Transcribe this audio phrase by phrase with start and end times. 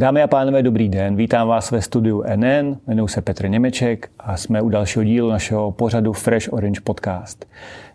[0.00, 1.16] Dámy a pánové, dobrý den.
[1.16, 5.72] Vítám vás ve studiu NN, jmenuji se Petr Němeček a jsme u dalšího dílu našeho
[5.72, 7.46] pořadu Fresh Orange Podcast.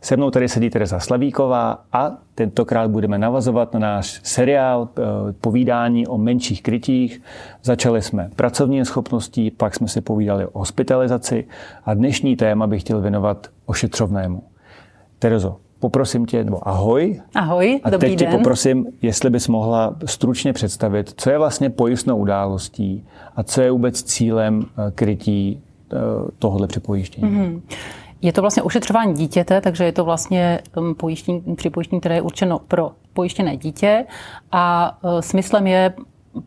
[0.01, 5.01] Se mnou tady sedí Teresa Slavíková a tentokrát budeme navazovat na náš seriál eh,
[5.41, 7.21] povídání o menších krytích.
[7.63, 11.47] Začali jsme pracovní schopností, pak jsme si povídali o hospitalizaci
[11.85, 14.43] a dnešní téma bych chtěl věnovat ošetřovnému.
[15.19, 17.21] Terezo, poprosím tě, nebo ahoj.
[17.35, 18.31] Ahoj, a dobrý teď den.
[18.31, 23.71] tě poprosím, jestli bys mohla stručně představit, co je vlastně pojistnou událostí a co je
[23.71, 25.61] vůbec cílem eh, krytí
[25.93, 25.97] eh,
[26.39, 27.31] tohohle připojištění.
[27.31, 27.61] Mm-hmm.
[28.21, 32.59] Je to vlastně ošetřování dítěte, takže je to vlastně um, pojištění, připojištění, které je určeno
[32.59, 34.05] pro pojištěné dítě
[34.51, 35.93] a uh, smyslem je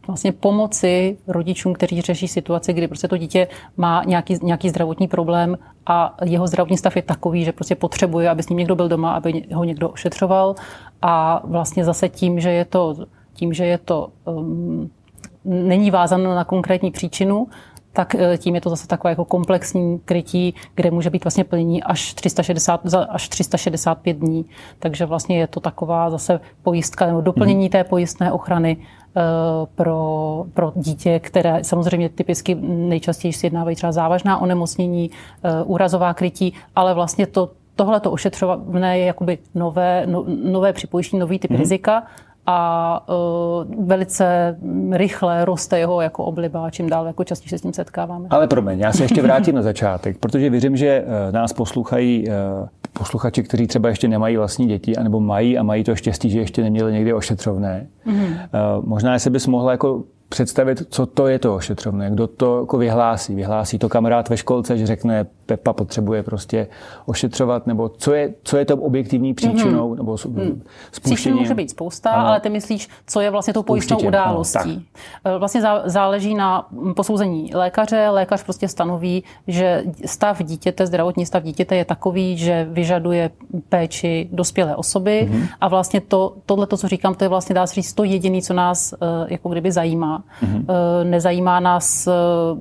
[0.06, 5.58] vlastně pomoci rodičům, kteří řeší situaci, kdy prostě to dítě má nějaký, nějaký zdravotní problém
[5.86, 9.12] a jeho zdravotní stav je takový, že prostě potřebuje, aby s ním někdo byl doma,
[9.12, 10.54] aby ho někdo ošetřoval
[11.02, 12.96] a vlastně zase tím, že je to,
[13.32, 14.90] tím, že je to um,
[15.44, 17.46] není vázáno na konkrétní příčinu,
[17.92, 21.82] tak eh, tím je to zase takové jako komplexní krytí, kde může být vlastně plnění
[21.82, 24.44] až, 360, až 365 dní.
[24.78, 27.70] Takže vlastně je to taková zase pojistka nebo doplnění mhm.
[27.70, 28.76] té pojistné ochrany
[29.74, 35.10] pro, pro dítě, které samozřejmě typicky nejčastěji si jednávají třeba závažná onemocnění,
[35.42, 41.20] eh, úrazová krytí, ale vlastně to, tohle to ošetřované je jakoby nové, no, nové připojištění,
[41.20, 41.58] nový typ mm-hmm.
[41.58, 42.02] rizika
[42.46, 44.58] a uh, velice
[44.92, 48.26] rychle roste jeho jako obliba, čím dál jako častěji se s tím setkáváme.
[48.30, 52.34] Ale promiň, já se ještě vrátím na začátek, protože věřím, že nás poslouchají uh,
[52.98, 56.62] posluchači, kteří třeba ještě nemají vlastní děti, anebo mají a mají to štěstí, že ještě
[56.62, 57.86] neměli někdy ošetřovné.
[58.06, 58.38] Mm-hmm.
[58.84, 63.34] Možná, jestli bys mohla jako představit, co to je to ošetřovné, kdo to jako vyhlásí.
[63.34, 66.66] Vyhlásí to kamarád ve školce, že řekne, Pepa potřebuje prostě
[67.06, 69.96] ošetřovat, nebo co je, co je to objektivní příčinou, mm-hmm.
[69.96, 70.62] nebo hmm.
[70.92, 71.38] spuštěním.
[71.38, 72.28] může být spousta, ano.
[72.28, 74.88] ale ty myslíš, co je vlastně tou pojistnou událostí.
[75.24, 78.08] Ano, vlastně záleží na posouzení lékaře.
[78.08, 83.30] Lékař prostě stanoví, že stav dítěte, zdravotní stav dítěte je takový, že vyžaduje
[83.68, 85.48] péči dospělé osoby mm-hmm.
[85.60, 88.42] a vlastně to, tohle, to, co říkám, to je vlastně dá se říct to jediné,
[88.42, 88.96] co nás eh,
[89.28, 90.24] jako kdyby zajímá.
[90.42, 90.64] Mm-hmm.
[91.04, 92.12] Nezajímá nás, eh,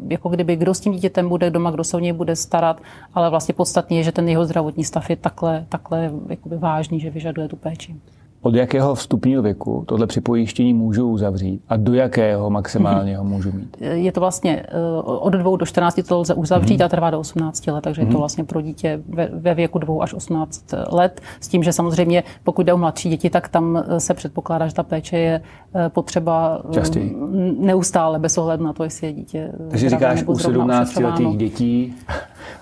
[0.08, 2.77] jako kdyby, kdo s tím dítětem bude doma, kdo se o něj bude starat,
[3.14, 7.10] ale vlastně podstatně je, že ten jeho zdravotní stav je takhle, takhle jakoby vážný, že
[7.10, 7.96] vyžaduje tu péči
[8.42, 13.78] od jakého vstupního věku tohle připojištění můžu uzavřít a do jakého maximálně ho můžu mít?
[13.82, 16.86] Je to vlastně eh, od 2 do 14 to lze uzavřít mm-hmm.
[16.86, 18.06] a trvá do 18 let, takže mm-hmm.
[18.06, 18.20] je to mhm.
[18.20, 21.22] vlastně pro dítě ve, ve věku 2 až 18 let.
[21.40, 24.74] S tím, že samozřejmě pokud jde o mladší děti, tak tam eh, se předpokládá, že
[24.74, 25.42] ta péče je
[25.76, 27.16] eh, potřeba Častěji.
[27.60, 29.52] neustále bez ohledu na to, jestli je dítě.
[29.70, 31.96] Takže říkáš u 17 letých dětí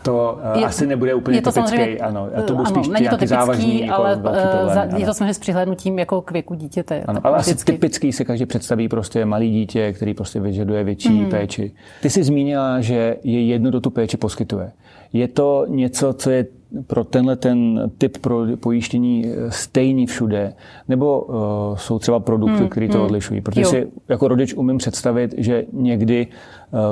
[0.02, 2.30] to je, asi nebude úplně je to typický, ano.
[2.36, 5.40] A to ano, spíš není to typický, závažný, jako ale problém, je to samozřejmě s
[5.40, 7.04] přihlédnutím jako k věku dítěte.
[7.08, 11.30] Ano, ale asi typický se každý představí prostě malý dítě, který prostě vyžaduje větší mm.
[11.30, 11.72] péči.
[12.02, 14.72] Ty jsi zmínila, že je jedno, kdo tu péči poskytuje.
[15.14, 16.46] Je to něco, co je
[16.88, 20.54] pro tenhle ten typ pro pojištění stejný všude?
[20.88, 21.36] Nebo uh,
[21.76, 23.06] jsou třeba produkty, hmm, které to hmm.
[23.06, 23.42] odlišují?
[23.42, 23.70] Protože jo.
[23.70, 26.28] si jako rodič umím představit, že někdy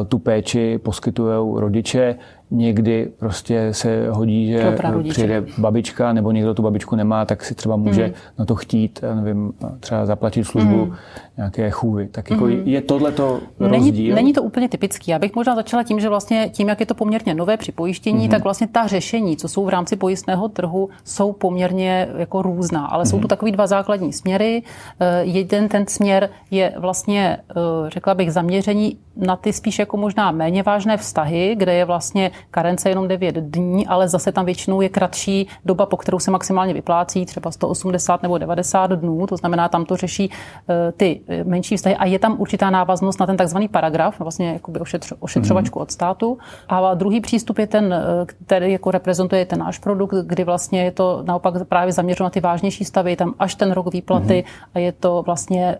[0.07, 2.15] tu péči poskytují rodiče,
[2.53, 4.77] někdy prostě se hodí, že
[5.09, 8.13] přijde babička nebo někdo tu babičku nemá, tak si třeba může mm.
[8.39, 10.95] na to chtít, nevím, třeba zaplatit službu mm.
[11.37, 12.07] nějaké chůvy.
[12.07, 12.51] Tak jako mm.
[12.51, 13.93] je tohle to rozdíl?
[13.93, 15.11] Není, není to úplně typický.
[15.11, 18.29] Já bych možná začala tím, že vlastně tím, jak je to poměrně nové připojištění, mm.
[18.29, 22.85] tak vlastně ta řešení, co jsou v rámci pojistného trhu, jsou poměrně jako různá.
[22.85, 23.05] Ale mm.
[23.05, 24.63] jsou tu takový dva základní směry.
[24.99, 27.53] Eh, jeden ten směr je vlastně, eh,
[27.89, 32.89] řekla bych, zaměření na ty spíš jako možná méně vážné vztahy, kde je vlastně karence
[32.89, 37.25] jenom 9 dní, ale zase tam většinou je kratší doba, po kterou se maximálně vyplácí,
[37.25, 40.31] třeba 180 nebo 90 dnů, to znamená, tam to řeší
[40.69, 44.53] eh, ty eh, menší vztahy a je tam určitá návaznost na ten takzvaný paragraf, vlastně
[44.53, 45.81] jakoby ošetř, ošetřovačku mm-hmm.
[45.81, 46.37] od státu.
[46.69, 50.91] A druhý přístup je ten, eh, který jako reprezentuje ten náš produkt, kdy vlastně je
[50.91, 54.69] to naopak právě zaměřeno na ty vážnější stavy, je tam až ten rok výplaty mm-hmm.
[54.75, 55.77] a je to vlastně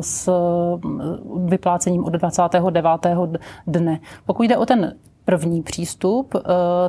[0.00, 0.30] s
[1.44, 3.13] vyplácením od 29.
[3.66, 4.00] dne.
[4.26, 4.94] Pokud jde o ten
[5.24, 6.40] první přístup, eh,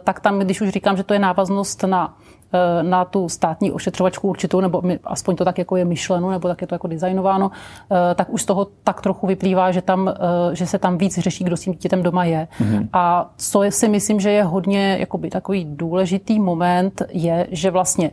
[0.03, 2.17] tak tam, když už říkám, že to je návaznost na
[2.53, 6.61] eh, na tu státní ošetřovačku určitou, nebo aspoň to tak jako je myšleno, nebo tak
[6.61, 10.13] je to jako designováno, eh, tak už z toho tak trochu vyplývá, že, tam,
[10.53, 12.47] že se tam víc řeší, kdo s tím dítětem doma je.
[12.61, 12.89] Mm-hmm.
[12.93, 18.11] A co si myslím, že je hodně jakoby, takový důležitý moment, je, že vlastně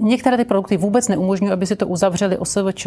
[0.00, 2.86] některé ty produkty vůbec neumožňují, aby si to uzavřeli OSVČ,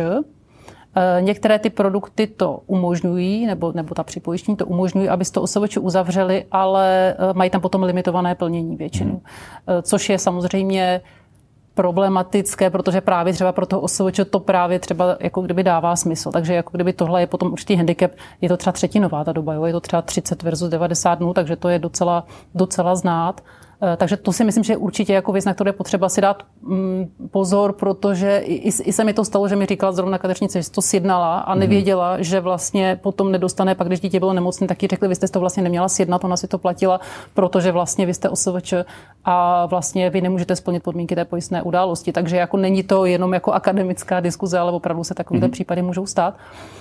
[1.20, 6.46] Některé ty produkty to umožňují, nebo, nebo ta připojištění to umožňují, aby to osoboče uzavřeli,
[6.52, 9.12] ale mají tam potom limitované plnění většinu.
[9.12, 9.82] Hmm.
[9.82, 11.02] Což je samozřejmě
[11.78, 16.32] problematické, protože právě třeba pro toho osoboče to právě třeba jako kdyby dává smysl.
[16.32, 18.12] Takže jako kdyby tohle je potom určitý handicap,
[18.42, 19.66] je to třeba třetinová ta doba, jo?
[19.66, 23.42] je to třeba 30 versus 90 dnů, takže to je docela, docela znát.
[23.82, 26.22] Eh, takže to si myslím, že je určitě jako věc, na kterou je potřeba si
[26.22, 30.62] dát mm, pozor, protože i, i se mi to stalo, že mi říkala zrovna kadeřnice,
[30.62, 31.60] že to sjednala a mhm.
[31.60, 35.28] nevěděla, že vlastně potom nedostane, pak když dítě bylo nemocné, tak ji řekli, vy jste
[35.28, 37.00] to vlastně neměla sjednat, ona si to platila,
[37.34, 38.74] protože vlastně vy jste OSVČ
[39.26, 42.12] a vlastně vy nemůžete splnit podmínky té pojistné události.
[42.12, 45.52] Takže jako není to jenom jako akademická diskuze, ale opravdu se takovéhle mm.
[45.52, 46.34] případy můžou stát.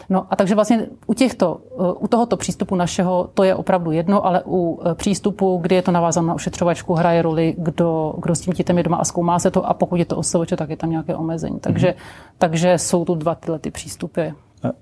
[0.08, 4.26] No a takže vlastně u těchto, eh, u tohoto přístupu našeho to je opravdu jedno,
[4.26, 8.34] ale u eh, přístupu, kdy je to navázáno na ošetřovačku, trošku hraje roli, kdo, kdo
[8.34, 10.70] s tím dítem je doma a zkoumá se to a pokud je to OSVČ, tak
[10.70, 11.58] je tam nějaké omezení.
[11.60, 12.38] Takže, mm-hmm.
[12.38, 14.28] takže jsou tu dva tyhle ty přístupy.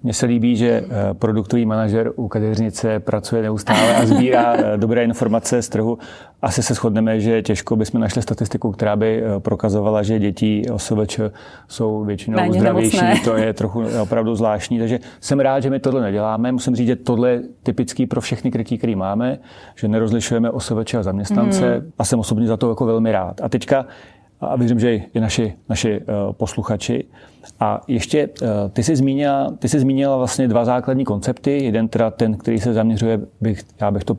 [0.03, 5.05] Mně se líbí, že eh, produktový manažer u kadeřnice pracuje neustále a sbírá eh, dobré
[5.05, 5.99] informace z trhu.
[6.43, 11.21] Asi se shodneme, že těžko bychom našli statistiku, která by eh, prokazovala, že děti OSVČ
[11.69, 12.97] jsou většinou Méně zdravější.
[12.97, 13.25] Nemocné.
[13.25, 14.79] To je trochu opravdu zvláštní.
[14.79, 16.53] Takže jsem rád, že my tohle neděláme.
[16.53, 19.39] Musím říct, že tohle je typický pro všechny krytí, které máme,
[19.75, 21.93] že nerozlišujeme OSVČ a zaměstnance mm.
[21.99, 23.41] a jsem osobně za to jako velmi rád.
[23.41, 23.87] A teďka
[24.41, 26.01] a věřím, že i naši, naši
[26.33, 27.05] posluchači.
[27.61, 28.29] A ještě
[28.73, 31.65] ty jsi, zmínila, ty jsi zmínila vlastně dva základní koncepty.
[31.65, 34.17] Jeden teda ten, který se zaměřuje, bych, já bych to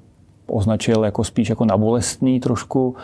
[0.47, 2.95] označil jako spíš jako na bolestný trošku,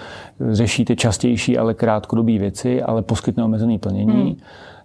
[0.52, 4.24] řeší ty častější, ale krátkodobé věci, ale poskytne omezený plnění.
[4.24, 4.36] Hmm.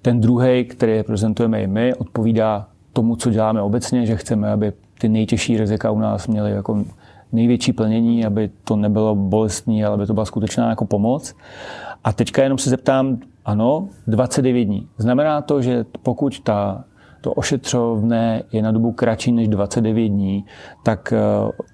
[0.03, 5.09] Ten druhý, který prezentujeme i my, odpovídá tomu, co děláme obecně, že chceme, aby ty
[5.09, 6.85] nejtěžší rizika u nás měly jako
[7.33, 11.35] největší plnění, aby to nebylo bolestný, ale aby to byla skutečná jako pomoc.
[12.05, 14.89] A teďka jenom se zeptám, ano, 29 dní.
[14.99, 16.85] Znamená to, že pokud ta,
[17.21, 20.45] to ošetřovné je na dobu kratší než 29 dní,
[20.83, 21.19] tak eh,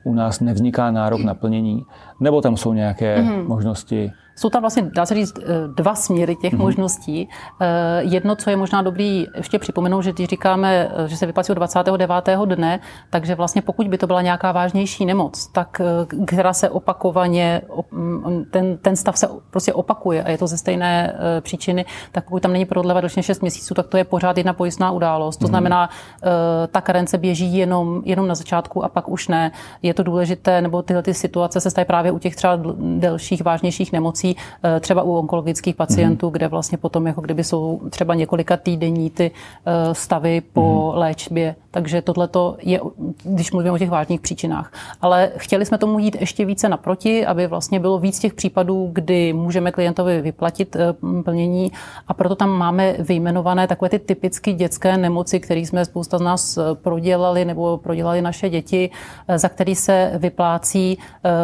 [0.05, 1.83] u nás nevzniká nárok na plnění?
[2.21, 3.49] Nebo tam jsou nějaké mm-hmm.
[3.49, 4.13] možnosti?
[4.37, 5.43] Jsou tam vlastně, dá se říct, eh,
[5.77, 6.59] dva směry těch mm-hmm.
[6.59, 7.29] možností.
[7.61, 7.67] Eh,
[8.03, 11.55] jedno, co je možná dobrý ještě připomenout, že když říkáme, eh, že se vyplácí od
[11.55, 12.47] 29.
[12.47, 12.81] dne,
[13.11, 15.81] takže vlastně pokud by to byla nějaká vážnější nemoc, tak
[16.27, 21.15] která se opakovaně, mm, ten, ten stav se prostě opakuje a je to ze stejné
[21.41, 24.91] příčiny, tak pokud tam není prodleva další 6 měsíců, tak to je pořád jedna pojistná
[24.91, 25.37] událost.
[25.37, 25.49] To mm-hmm.
[25.49, 25.91] znamená,
[26.71, 29.53] ta karence běží jenom, jenom na začátku a pak už ne.
[29.83, 32.59] Je to důležité, nebo tyhle ty situace se stají právě u těch třeba
[32.99, 36.33] delších, vážnějších nemocí, Eh, třeba u onkologických pacientů, mm-hmm.
[36.33, 40.99] kde vlastně potom jako kdyby jsou třeba několika týdenní ty eh, stavy po mm-hmm.
[40.99, 41.55] léčbě.
[41.71, 42.29] Takže tohle
[42.63, 42.81] je,
[43.25, 44.73] když mluvím o těch vážných příčinách.
[45.01, 49.33] Ale chtěli jsme tomu jít ještě více naproti, aby vlastně bylo víc těch případů, kdy
[49.33, 50.95] můžeme klientovi vyplatit eh,
[51.25, 51.73] plnění
[52.09, 56.59] a proto tam máme vyjmenované takové ty typicky dětské nemoci, které jsme spousta z nás
[56.75, 58.91] prodělali nebo prodělali naše děti,
[59.37, 60.99] za který se vyplácí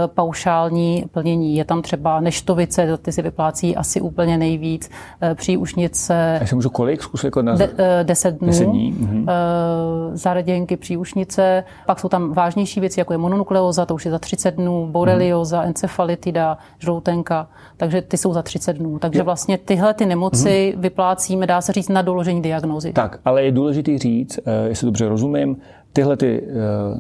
[0.07, 1.57] paušální plnění.
[1.57, 4.91] Je tam třeba neštovice, se ty si vyplácí asi úplně nejvíc.
[5.23, 6.39] Eh, příušnice...
[6.43, 7.03] A se můžu kolik?
[7.03, 7.55] Zkus jako na...
[7.55, 8.47] De, eh, deset dnů.
[8.47, 8.97] Deset dní.
[8.99, 9.27] Mhm.
[9.29, 11.65] Eh, Zaraděnky, příušnice.
[11.87, 15.59] Pak jsou tam vážnější věci, jako je mononukleóza, to už je za 30 dnů, borelioza,
[15.59, 15.69] mhm.
[15.69, 17.49] encefalitida, žloutenka.
[17.77, 18.99] Takže ty jsou za 30 dnů.
[18.99, 20.83] Takže vlastně tyhle ty nemoci mhm.
[20.83, 22.93] vyplácíme, dá se říct, na doložení diagnózy.
[22.93, 24.39] Tak, ale je důležité říct,
[24.69, 25.57] jestli dobře rozumím,
[25.99, 26.51] tyhle ty uh,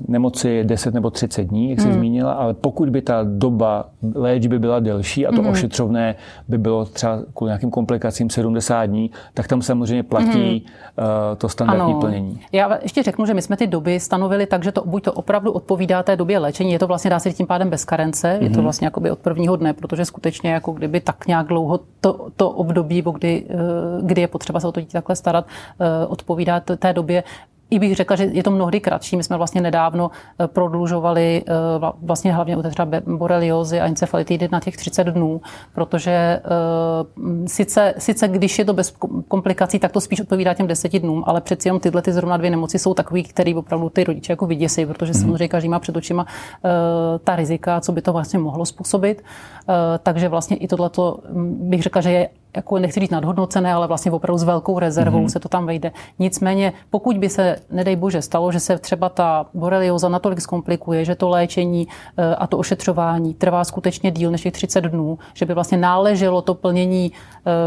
[0.08, 1.94] nemoci 10 nebo 30 dní, jak jsi hmm.
[1.94, 5.50] zmínila, ale pokud by ta doba léčby byla delší a to hmm.
[5.50, 6.14] ošetřovné
[6.48, 10.56] by bylo třeba kvůli nějakým komplikacím 70 dní, tak tam samozřejmě platí hmm.
[10.56, 12.00] uh, to standardní ano.
[12.00, 12.40] plnění.
[12.52, 15.52] Já ještě řeknu, že my jsme ty doby stanovili tak, že to buď to opravdu
[15.52, 18.42] odpovídá té době léčení, je to vlastně dá se tím pádem bez karence, hmm.
[18.42, 18.62] je to mhm.
[18.62, 23.04] vlastně jakoby od prvního dne, protože skutečně jako kdyby tak nějak dlouho to, to období,
[23.12, 23.54] kdy, eh,
[24.02, 25.46] kdy je potřeba se o to dítě takhle starat,
[26.08, 27.22] odpovídá té době
[27.70, 29.16] i bych řekla, že je to mnohdy kratší.
[29.16, 31.52] My jsme vlastně nedávno eh, prodlužovali eh,
[32.02, 35.40] vlastně hlavně u třeba boreliozy a encefalitidy na těch 30 dnů,
[35.74, 36.42] protože eh,
[37.46, 38.94] sice, sice když je to bez
[39.28, 42.50] komplikací, tak to spíš odpovídá těm 10 dnům, ale přeci jenom tyhle ty zrovna dvě
[42.50, 45.20] nemoci jsou takový, které opravdu ty rodiče jako vyděsí, protože mm.
[45.20, 46.26] samozřejmě každý má před očima
[47.24, 49.22] ta rizika, co by to vlastně mohlo způsobit.
[50.02, 54.12] Takže vlastně i tohleto hm, bych řekla, že je jako nechci říct nadhodnocené, ale vlastně
[54.12, 55.32] opravdu s velkou rezervou mm-hmm.
[55.32, 55.92] se to tam vejde.
[56.18, 61.14] Nicméně, pokud by se, nedej bože, stalo, že se třeba ta borelioza natolik zkomplikuje, že
[61.14, 65.54] to léčení eh, a to ošetřování trvá skutečně díl než těch 30 dnů, že by
[65.54, 67.12] vlastně náleželo to plnění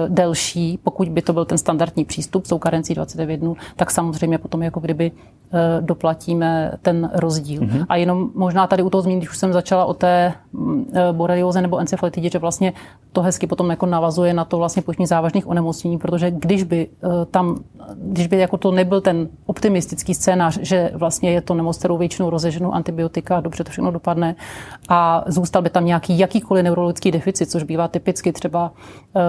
[0.07, 4.37] delší, pokud by to byl ten standardní přístup s tou karencí 29 dnů, tak samozřejmě
[4.37, 5.11] potom jako kdyby
[5.53, 7.61] Eh, doplatíme ten rozdíl.
[7.61, 7.85] Mm-hmm.
[7.89, 11.13] A jenom možná tady u toho zmínit, když už jsem začala o té mm, eh,
[11.13, 12.73] borelioze nebo encefalitidě, že vlastně
[13.11, 17.07] to hezky potom jako navazuje na to vlastně pojištění závažných onemocnění, protože když by eh,
[17.31, 17.63] tam,
[17.95, 22.29] když by jako to nebyl ten optimistický scénář, že vlastně je to nemoc, kterou většinou
[22.29, 24.35] rozeženou antibiotika, dobře to všechno dopadne
[24.89, 28.71] a zůstal by tam nějaký jakýkoliv neurologický deficit, což bývá typicky třeba
[29.13, 29.21] uh,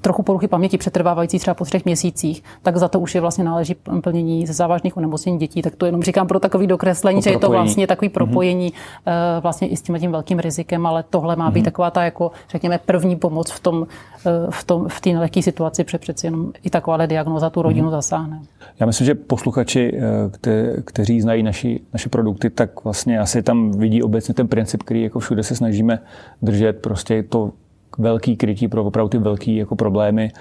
[0.00, 3.74] trochu poruchy paměti přetrvávající třeba po třech měsících, tak za to už je vlastně náleží
[4.00, 7.50] plnění ze závažných onemocnění dětí, tak to jenom říkám pro takový dokreslení, že je to
[7.50, 8.12] vlastně takový mhm.
[8.14, 9.40] propojení mm-hmm.
[9.40, 11.64] vlastně i s tím, tím velkým rizikem, ale tohle má být mm-hmm.
[11.64, 14.19] taková ta, jako řekněme, první pomoc v tom, eh,
[14.50, 17.90] v, tom, v té nelehké situaci, protože přeci jenom i taková diagnoza tu rodinu mm-hmm.
[17.90, 18.40] zasáhne.
[18.80, 20.00] Já myslím, že posluchači, eh,
[20.30, 25.02] kte, kteří znají naši, naše produkty, tak vlastně asi tam vidí obecně ten princip, který
[25.02, 25.98] jako všude se snažíme
[26.42, 27.52] držet, prostě to
[27.98, 30.32] velký krytí pro opravdu ty velké jako problémy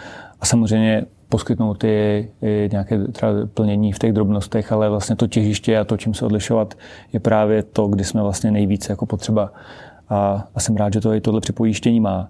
[0.41, 5.77] a samozřejmě poskytnout i, i nějaké třeba plnění v těch drobnostech, ale vlastně to těžiště
[5.77, 6.77] a to, čím se odlišovat,
[7.13, 9.51] je právě to, kdy jsme vlastně nejvíce jako potřeba.
[10.09, 12.29] A, a jsem rád, že to i tohle připojištění má.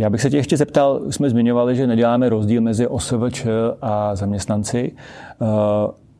[0.00, 3.46] Já bych se tě ještě zeptal, jsme zmiňovali, že neděláme rozdíl mezi OSVČ
[3.82, 4.92] a zaměstnanci.
[5.42, 5.46] Eh,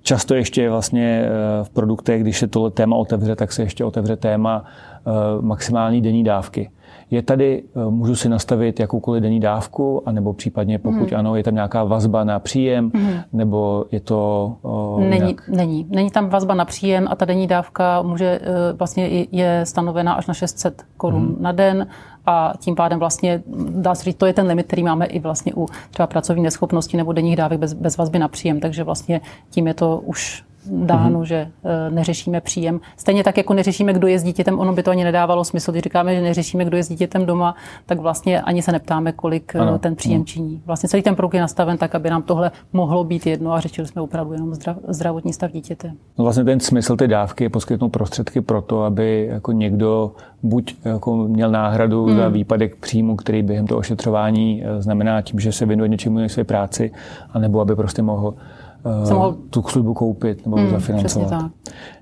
[0.02, 4.16] často ještě vlastně eh, v produktech, když se tohle téma otevře, tak se ještě otevře
[4.16, 5.10] téma eh,
[5.40, 6.70] maximální denní dávky.
[7.10, 11.18] Je tady, můžu si nastavit jakoukoliv denní dávku, anebo případně pokud hmm.
[11.18, 13.12] ano, je tam nějaká vazba na příjem, hmm.
[13.32, 14.52] nebo je to...
[14.62, 15.49] O, není, nějak...
[15.49, 15.87] není.
[15.90, 18.40] Není tam vazba na příjem a ta denní dávka může,
[18.78, 21.37] vlastně je stanovena až na 600 korun hmm.
[21.40, 21.87] na den
[22.27, 25.53] a tím pádem vlastně, dá se říct, to je ten limit, který máme i vlastně
[25.57, 29.67] u třeba pracovní neschopnosti nebo denních dávek bez, bez vazby na příjem, takže vlastně tím
[29.67, 31.25] je to už dáno, mm-hmm.
[31.25, 32.81] že e, neřešíme příjem.
[32.97, 35.83] Stejně tak, jako neřešíme, kdo je s dítětem, ono by to ani nedávalo smysl, když
[35.83, 37.55] říkáme, že neřešíme, kdo je s dítětem doma,
[37.87, 39.79] tak vlastně ani se neptáme, kolik e, ano.
[39.79, 40.62] ten příjem činí.
[40.67, 43.88] Vlastně celý ten produkt je nastaven tak, aby nám tohle mohlo být jedno a řešili
[43.88, 45.93] jsme opravdu jenom zdrav, zdravotní stav dítěte.
[46.19, 50.12] No vlastně ten smysl té dávky je poskytnout prostředky pro to, aby jako někdo
[50.43, 52.17] buď jako měl náhradu hmm.
[52.17, 56.33] za výpadek příjmu, který během toho ošetřování e, znamená tím, že se věnuje něčemu než
[56.33, 56.93] své práci,
[57.31, 58.35] anebo aby prostě mohl
[58.84, 59.37] uh, mohl...
[59.50, 61.50] tu službu koupit nebo hmm, zafinancovat.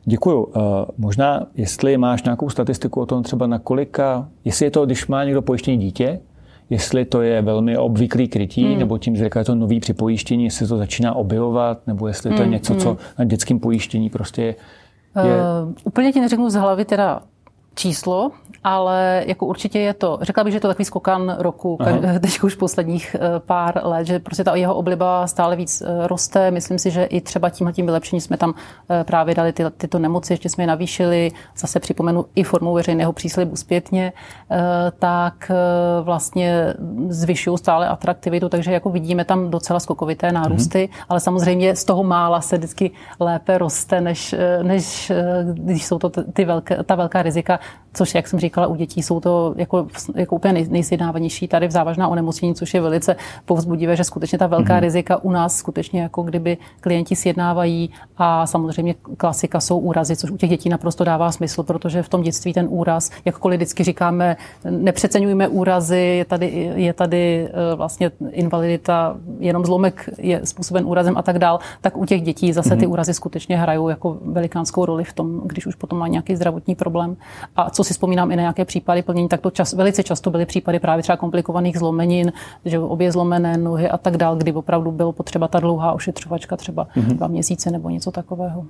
[0.04, 0.44] Děkuju.
[0.44, 0.62] Uh,
[0.98, 5.24] možná, jestli máš nějakou statistiku o tom třeba na kolika, jestli je to, když má
[5.24, 6.20] někdo pojištění dítě,
[6.70, 8.78] jestli to je velmi obvyklý krytí, hmm.
[8.78, 12.42] nebo tím, že je to nový připojištění, jestli to začíná objevovat, nebo jestli to je
[12.42, 12.82] hmm, něco, hmm.
[12.82, 14.54] co na dětském pojištění prostě je...
[15.24, 17.22] Uh, úplně ti neřeknu z hlavy teda
[17.74, 18.30] číslo,
[18.64, 21.78] ale jako určitě je to, řekla bych, že je to takový skokan roku,
[22.20, 26.50] teď už posledních eh, pár let, že prostě ta jeho obliba stále víc eh, roste.
[26.50, 28.54] Myslím si, že i třeba tímhle tím vylepšením jsme tam
[28.90, 33.12] eh, právě dali ty, tyto nemoci, ještě jsme je navýšili, zase připomenu i formou veřejného
[33.12, 34.12] příslibu zpětně,
[34.98, 35.50] tak
[36.02, 36.74] vlastně
[37.08, 41.04] zvyšují stále atraktivitu, takže jako vidíme tam docela skokovité nárůsty, mm-hmm.
[41.08, 45.12] ale samozřejmě z toho mála se vždycky lépe roste, než, než
[45.52, 47.60] když jsou to ty velké, ta velká rizika,
[47.92, 51.70] což, jak jsem říkala, u dětí jsou to jako, jako úplně nej, nejsjednávanější tady v
[51.70, 54.80] závažná onemocnění, což je velice povzbudivé, že skutečně ta velká mm-hmm.
[54.80, 60.36] rizika u nás skutečně jako kdyby klienti sjednávají a samozřejmě klasika jsou úrazy, což u
[60.36, 64.36] těch dětí naprosto dává smysl, protože v tom dětství ten úraz, jakkoliv vždycky říkáme,
[64.70, 71.22] nepřeceňujeme úrazy, je tady, je tady eh, vlastně invalidita, jenom zlomek je způsoben úrazem a
[71.22, 75.12] tak dál, tak u těch dětí zase ty úrazy skutečně hrajou jako velikánskou roli v
[75.12, 77.16] tom, když už potom má nějaký zdravotní problém.
[77.56, 80.78] A co si vzpomínám i nějaké případy plnění, tak to čas, velice často byly případy
[80.78, 82.32] právě třeba komplikovaných zlomenin,
[82.64, 86.86] že obě zlomené nohy a tak dál, kdy opravdu bylo potřeba ta dlouhá ošetřovačka, třeba
[86.96, 87.16] mm-hmm.
[87.16, 88.66] dva měsíce nebo něco takového.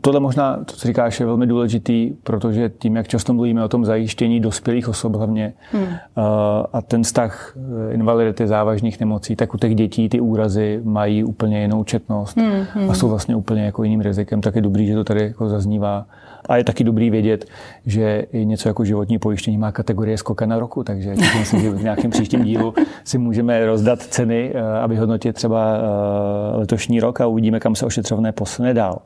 [0.00, 3.84] Tohle možná, to, co říkáš, je velmi důležitý, protože tím, jak často mluvíme o tom
[3.84, 5.86] zajištění dospělých osob hlavně hmm.
[6.72, 11.60] a ten vztah eh, invalidity závažných nemocí, tak u těch dětí ty úrazy mají úplně
[11.62, 12.90] jinou četnost hmm, hmm.
[12.90, 16.06] a jsou vlastně úplně jako jiným rizikem, tak je dobrý, že to tady jako zaznívá.
[16.48, 17.44] A je taky dobrý vědět,
[17.86, 21.82] že i něco jako životní pojištění má kategorie skoka na roku, takže myslím, že v
[21.82, 22.74] nějakém příštím dílu
[23.04, 27.86] si můžeme rozdat ceny eh, a vyhodnotit třeba eh, letošní rok a uvidíme, kam se
[27.86, 28.98] ošetřovné posune dál.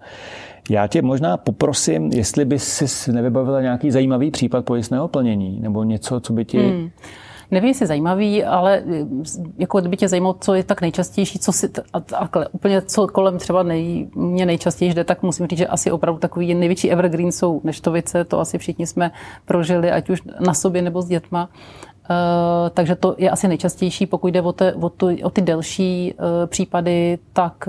[0.70, 6.20] Já tě možná poprosím, jestli by si nevybavila nějaký zajímavý případ pojistného plnění nebo něco,
[6.20, 6.58] co by ti...
[6.58, 6.90] Hmm.
[7.50, 8.82] Nevím, jestli zajímavý, ale
[9.58, 13.38] jako kdyby tě zajímalo, co je tak nejčastější, co si, a, a, úplně co kolem
[13.38, 17.60] třeba nej, mě nejčastěji jde, tak musím říct, že asi opravdu takový největší evergreen jsou
[17.64, 19.10] neštovice, to asi všichni jsme
[19.44, 21.48] prožili, ať už na sobě nebo s dětma.
[22.74, 24.06] Takže to je asi nejčastější.
[24.06, 26.14] Pokud jde o, te, o, tu, o ty delší
[26.46, 27.68] případy, tak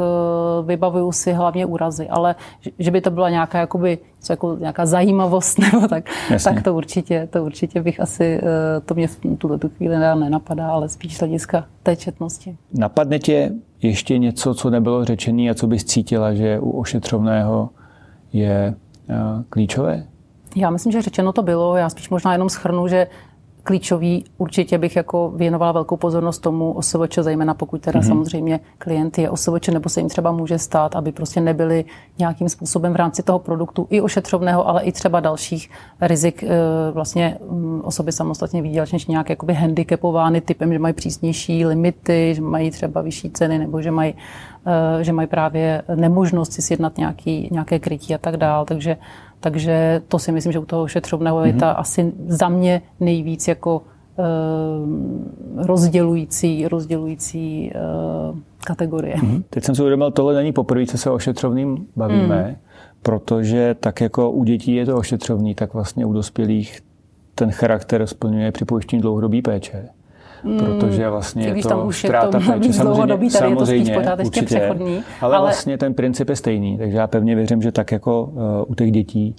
[0.65, 2.10] vybavuju si hlavně úrazy.
[2.10, 2.36] Ale
[2.79, 6.10] že by to byla nějaká, jakoby, co jako nějaká zajímavost, nebo tak,
[6.43, 8.41] tak to určitě, to určitě bych asi,
[8.86, 12.57] to mě v tuto tu chvíli nenapadá, ale spíš hlediska té četnosti.
[12.74, 17.69] Napadne tě ještě něco, co nebylo řečené a co bys cítila, že u ošetřovného
[18.33, 18.75] je
[19.50, 20.03] klíčové?
[20.55, 21.75] Já myslím, že řečeno to bylo.
[21.75, 23.07] Já spíš možná jenom schrnu, že
[23.63, 28.08] klíčový určitě bych jako věnovala velkou pozornost tomu OSVČ, zejména pokud teda mm-hmm.
[28.08, 31.86] samozřejmě klient je OSVČ, nebo se jim třeba může stát, aby prostě nebyli
[32.20, 35.70] nějakým způsobem v rámci toho produktu i ošetřovného, ale i třeba dalších
[36.01, 36.50] rizik eh,
[36.91, 42.72] vlastně mm, osoby samostatně výdělečně nějak jakoby handicapovány typem, že mají přísnější limity, že mají
[42.72, 44.13] třeba vyšší ceny nebo že mají,
[44.65, 48.65] eh, že mají právě nemožnost si sjednat nějaký, nějaké krytí a tak dál.
[48.65, 48.98] Takže
[49.41, 51.45] takže to si myslím, že u toho ošetřovného mm-hmm.
[51.45, 51.75] je ta mhm.
[51.79, 57.71] asi za mě nejvíc jako uh, rozdělující, rozdělující
[58.31, 59.15] uh, kategorie.
[59.15, 59.43] Mm-hmm.
[59.50, 62.55] Teď jsem si uvědomil, tohle není poprvé, co se o ošetřovným bavíme, mm.
[63.01, 66.81] protože tak jako u dětí je to ošetřovný, tak vlastně u dospělých
[67.36, 69.89] ten charakter splňuje při pojištění dlouhodobý péče.
[70.43, 72.74] Hmm, protože vlastně je to tam už ztráta je to péče.
[72.74, 75.03] Samozřejmě, samozřejmě je to určitě, přechodný.
[75.21, 78.41] Ale, ale vlastně ten princip je stejný, takže já pevně věřím, že tak jako uh,
[78.67, 79.36] u těch dětí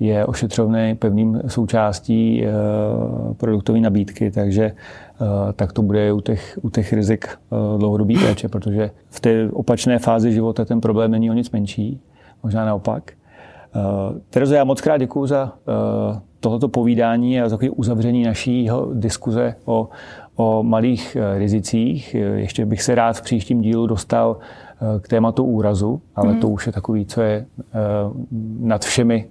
[0.00, 4.72] je ošetřovný pevným součástí uh, produktové nabídky, takže
[5.20, 9.48] uh, tak to bude u těch, u těch rizik uh, dlouhodobé péče, protože v té
[9.52, 12.00] opačné fázi života ten problém není o nic menší,
[12.42, 13.12] možná naopak.
[14.30, 15.52] Terezo, já moc krát děkuji za
[16.40, 19.88] tohoto povídání a za takové uzavření naší diskuze o,
[20.36, 22.14] o malých eh, rizicích.
[22.14, 26.40] Ještě bych se rád v příštím dílu dostal eh, k tématu úrazu, ale mm.
[26.40, 27.78] to už je takový, co je eh,
[28.60, 29.28] nad všemi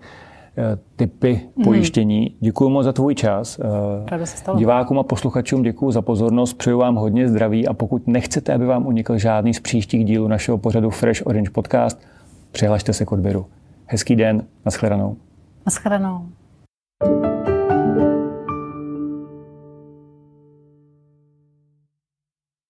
[0.95, 1.63] typy mm.
[1.63, 2.35] pojištění.
[2.39, 3.59] Děkuji moc za tvůj čas.
[4.57, 8.85] Divákům a posluchačům děkuji za pozornost, přeju vám hodně zdraví a pokud nechcete, aby vám
[8.85, 12.01] unikl žádný z příštích dílů našeho pořadu Fresh Orange Podcast,
[12.51, 13.45] přihlašte se k odběru.
[13.85, 15.15] Hezký den, nashledanou.
[15.65, 16.25] Nashledanou.